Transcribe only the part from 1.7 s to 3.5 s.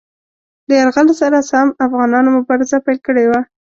افغانانو مبارزه پیل کړې وه.